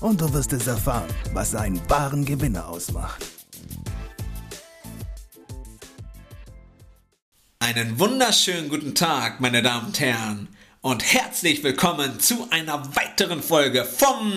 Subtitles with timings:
[0.00, 3.24] und du wirst es erfahren, was einen wahren Gewinner ausmacht.
[7.58, 10.48] Einen wunderschönen guten Tag, meine Damen und Herren,
[10.80, 14.32] und herzlich willkommen zu einer weiteren Folge vom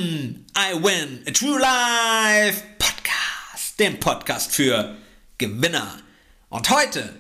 [0.57, 4.97] I Win a True Life Podcast, dem Podcast für
[5.37, 5.99] Gewinner.
[6.49, 7.13] Und heute,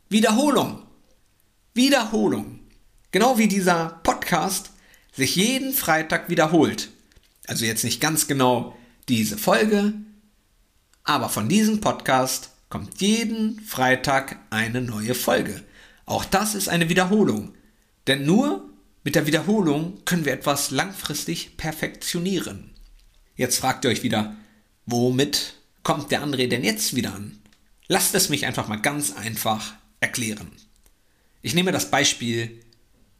[0.08, 0.84] Wiederholung.
[1.73, 2.59] Wiederholung.
[3.12, 4.70] Genau wie dieser Podcast
[5.11, 6.89] sich jeden Freitag wiederholt.
[7.48, 8.78] Also jetzt nicht ganz genau
[9.09, 9.94] diese Folge,
[11.04, 15.64] aber von diesem Podcast kommt jeden Freitag eine neue Folge.
[16.06, 17.56] Auch das ist eine Wiederholung.
[18.06, 18.70] Denn nur
[19.04, 22.70] mit der Wiederholung können wir etwas langfristig perfektionieren.
[23.36, 24.36] Jetzt fragt ihr euch wieder,
[24.86, 27.39] womit kommt der André denn jetzt wieder an?
[27.88, 30.52] Lasst es mich einfach mal ganz einfach erklären.
[31.42, 32.62] Ich nehme das Beispiel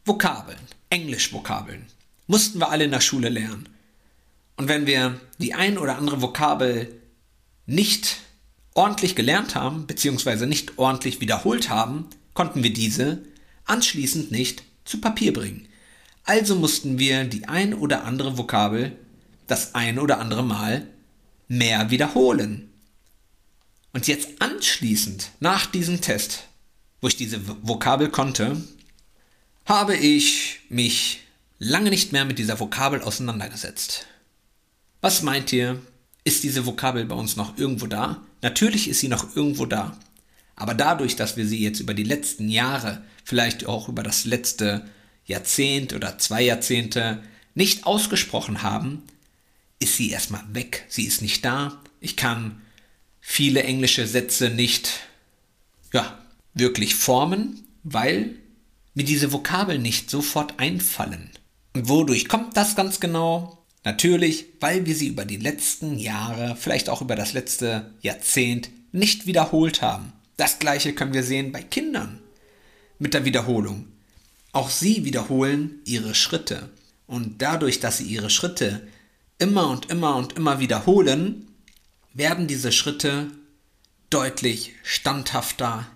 [0.04, 0.58] Vokabeln,
[0.90, 1.86] Englischvokabeln.
[2.26, 3.68] Mussten wir alle in der Schule lernen.
[4.56, 7.00] Und wenn wir die ein oder andere Vokabel
[7.66, 8.18] nicht
[8.74, 13.22] ordentlich gelernt haben, beziehungsweise nicht ordentlich wiederholt haben, konnten wir diese
[13.64, 15.68] anschließend nicht zu Papier bringen.
[16.24, 18.96] Also mussten wir die ein oder andere Vokabel
[19.46, 20.86] das ein oder andere Mal
[21.48, 22.70] mehr wiederholen.
[23.92, 26.44] Und jetzt anschließend, nach diesem Test,
[27.00, 28.62] wo ich diese Vokabel konnte,
[29.66, 31.20] habe ich mich
[31.58, 34.06] lange nicht mehr mit dieser Vokabel auseinandergesetzt.
[35.00, 35.80] Was meint ihr?
[36.24, 38.22] Ist diese Vokabel bei uns noch irgendwo da?
[38.42, 39.98] Natürlich ist sie noch irgendwo da.
[40.56, 44.88] Aber dadurch, dass wir sie jetzt über die letzten Jahre, vielleicht auch über das letzte
[45.26, 47.22] Jahrzehnt oder zwei Jahrzehnte
[47.54, 49.02] nicht ausgesprochen haben,
[49.78, 50.84] ist sie erstmal weg.
[50.88, 51.82] Sie ist nicht da.
[52.00, 52.62] Ich kann
[53.20, 55.00] viele englische Sätze nicht,
[55.92, 56.18] ja,
[56.54, 58.36] wirklich formen, weil
[58.94, 61.30] mir diese Vokabeln nicht sofort einfallen.
[61.74, 63.64] Und wodurch kommt das ganz genau?
[63.84, 69.26] Natürlich, weil wir sie über die letzten Jahre, vielleicht auch über das letzte Jahrzehnt nicht
[69.26, 70.12] wiederholt haben.
[70.36, 72.20] Das gleiche können wir sehen bei Kindern
[72.98, 73.86] mit der Wiederholung.
[74.52, 76.70] Auch sie wiederholen ihre Schritte.
[77.06, 78.86] Und dadurch, dass sie ihre Schritte
[79.38, 81.48] immer und immer und immer wiederholen,
[82.12, 83.30] werden diese Schritte
[84.10, 85.86] deutlich standhafter,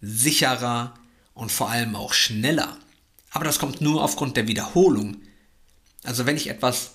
[0.00, 0.94] sicherer
[1.34, 2.78] und vor allem auch schneller.
[3.30, 5.18] Aber das kommt nur aufgrund der Wiederholung.
[6.02, 6.92] Also wenn ich etwas,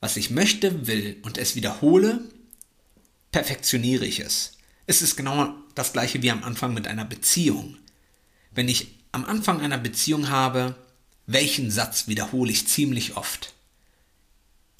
[0.00, 2.20] was ich möchte, will und es wiederhole,
[3.32, 4.58] perfektioniere ich es.
[4.86, 7.76] Es ist genau das gleiche wie am Anfang mit einer Beziehung.
[8.52, 10.76] Wenn ich am Anfang einer Beziehung habe,
[11.26, 13.54] welchen Satz wiederhole ich ziemlich oft?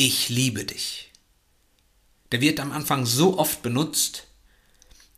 [0.05, 1.13] Ich liebe dich.
[2.33, 4.27] Der wird am Anfang so oft benutzt,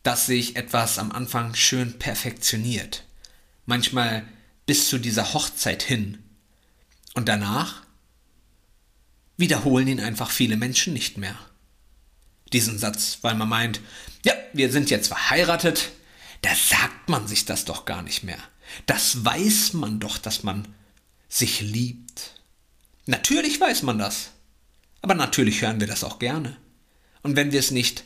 [0.02, 3.04] dass sich etwas am Anfang schön perfektioniert.
[3.64, 4.28] Manchmal
[4.66, 6.22] bis zu dieser Hochzeit hin.
[7.14, 7.86] Und danach
[9.38, 11.38] wiederholen ihn einfach viele Menschen nicht mehr.
[12.52, 13.80] Diesen Satz, weil man meint,
[14.22, 15.92] ja, wir sind jetzt verheiratet,
[16.42, 18.38] da sagt man sich das doch gar nicht mehr.
[18.84, 20.68] Das weiß man doch, dass man
[21.30, 22.38] sich liebt.
[23.06, 24.33] Natürlich weiß man das.
[25.04, 26.56] Aber natürlich hören wir das auch gerne.
[27.20, 28.04] Und wenn wir es nicht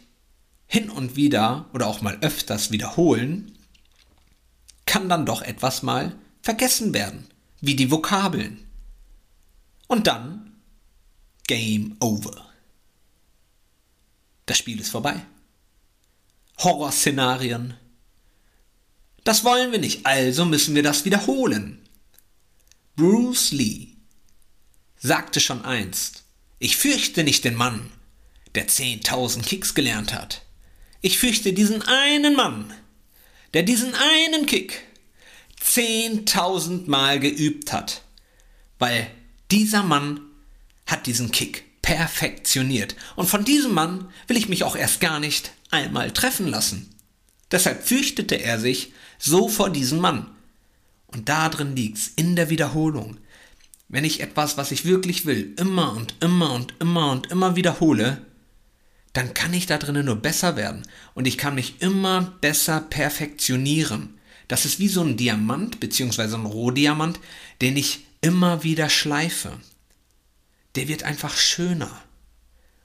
[0.66, 3.56] hin und wieder oder auch mal öfters wiederholen,
[4.84, 7.28] kann dann doch etwas mal vergessen werden,
[7.60, 8.66] wie die Vokabeln.
[9.86, 10.56] Und dann
[11.46, 12.50] Game over.
[14.46, 15.24] Das Spiel ist vorbei.
[16.58, 17.74] Horrorszenarien.
[19.22, 21.78] Das wollen wir nicht, also müssen wir das wiederholen.
[22.96, 23.90] Bruce Lee
[24.96, 26.24] sagte schon einst,
[26.58, 27.90] ich fürchte nicht den Mann,
[28.54, 30.42] der 10.000 Kicks gelernt hat.
[31.00, 32.72] Ich fürchte diesen einen Mann,
[33.54, 34.82] der diesen einen Kick
[35.62, 38.02] 10.000 Mal geübt hat,
[38.78, 39.10] weil
[39.50, 40.20] dieser Mann
[40.86, 42.96] hat diesen Kick perfektioniert.
[43.16, 46.94] Und von diesem Mann will ich mich auch erst gar nicht einmal treffen lassen.
[47.50, 50.30] Deshalb fürchtete er sich so vor diesem Mann.
[51.06, 53.18] Und da drin liegt's, in der Wiederholung.
[53.88, 58.20] Wenn ich etwas, was ich wirklich will, immer und immer und immer und immer wiederhole,
[59.14, 64.18] dann kann ich da drinnen nur besser werden und ich kann mich immer besser perfektionieren.
[64.46, 66.34] Das ist wie so ein Diamant bzw.
[66.34, 67.18] ein Rohdiamant,
[67.62, 69.58] den ich immer wieder schleife.
[70.74, 72.02] Der wird einfach schöner.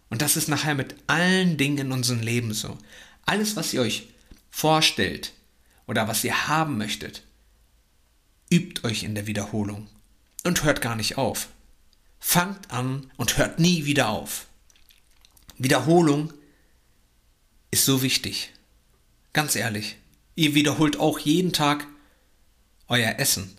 [0.09, 2.77] Und das ist nachher mit allen Dingen in unserem Leben so.
[3.25, 4.07] Alles, was ihr euch
[4.49, 5.33] vorstellt
[5.85, 7.23] oder was ihr haben möchtet,
[8.49, 9.87] übt euch in der Wiederholung
[10.43, 11.49] und hört gar nicht auf.
[12.19, 14.47] Fangt an und hört nie wieder auf.
[15.57, 16.33] Wiederholung
[17.71, 18.51] ist so wichtig.
[19.33, 19.97] Ganz ehrlich,
[20.35, 21.87] ihr wiederholt auch jeden Tag
[22.87, 23.57] euer Essen.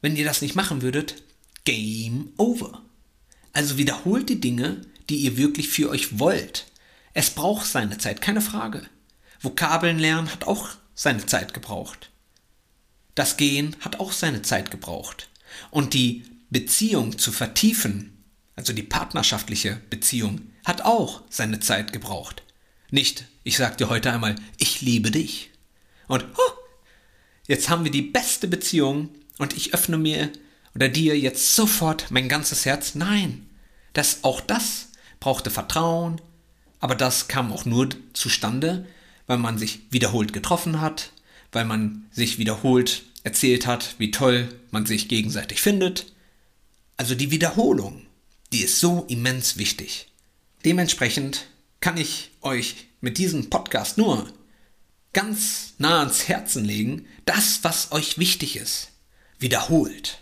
[0.00, 1.22] Wenn ihr das nicht machen würdet,
[1.64, 2.82] Game over.
[3.52, 6.66] Also wiederholt die Dinge, die ihr wirklich für euch wollt.
[7.14, 8.86] Es braucht seine Zeit, keine Frage.
[9.40, 12.10] Vokabeln lernen hat auch seine Zeit gebraucht.
[13.14, 15.28] Das Gehen hat auch seine Zeit gebraucht.
[15.70, 18.24] Und die Beziehung zu vertiefen,
[18.54, 22.42] also die partnerschaftliche Beziehung, hat auch seine Zeit gebraucht.
[22.90, 25.50] Nicht, ich sag dir heute einmal, ich liebe dich.
[26.08, 26.52] Und oh,
[27.46, 30.30] jetzt haben wir die beste Beziehung und ich öffne mir
[30.74, 32.94] oder dir jetzt sofort mein ganzes Herz.
[32.94, 33.46] Nein,
[33.92, 34.88] das auch das
[35.20, 36.20] brauchte Vertrauen,
[36.80, 38.86] aber das kam auch nur zustande,
[39.26, 41.10] weil man sich wiederholt getroffen hat,
[41.52, 46.12] weil man sich wiederholt erzählt hat, wie toll man sich gegenseitig findet.
[46.96, 48.06] Also die Wiederholung,
[48.52, 50.12] die ist so immens wichtig.
[50.64, 51.48] Dementsprechend
[51.80, 54.32] kann ich euch mit diesem Podcast nur
[55.12, 58.92] ganz nah ans Herzen legen, das, was euch wichtig ist,
[59.40, 60.20] wiederholt.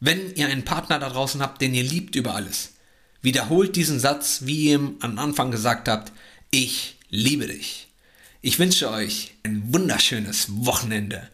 [0.00, 2.72] Wenn ihr einen Partner da draußen habt, den ihr liebt über alles,
[3.20, 6.10] wiederholt diesen Satz, wie ihr ihm am Anfang gesagt habt,
[6.50, 7.92] ich liebe dich.
[8.40, 11.30] Ich wünsche euch ein wunderschönes Wochenende.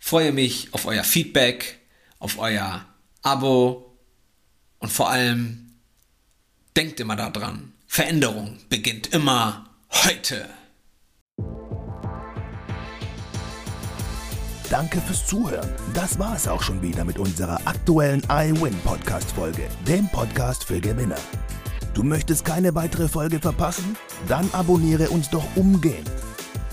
[0.00, 1.78] Freue mich auf euer Feedback,
[2.18, 2.84] auf euer
[3.22, 3.96] Abo
[4.78, 5.74] und vor allem
[6.74, 10.48] denkt immer daran, Veränderung beginnt immer heute.
[14.70, 15.68] Danke fürs Zuhören.
[15.92, 20.80] Das war es auch schon wieder mit unserer aktuellen iWin Podcast Folge, dem Podcast für
[20.80, 21.18] Gewinner.
[21.92, 23.96] Du möchtest keine weitere Folge verpassen?
[24.28, 26.08] Dann abonniere uns doch umgehend